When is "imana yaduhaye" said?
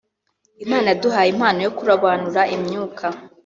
0.63-1.29